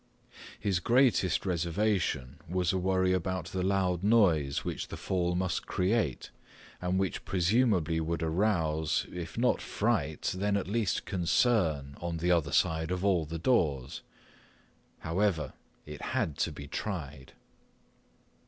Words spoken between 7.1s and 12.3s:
presumably would arouse, if not fright, then at least concern on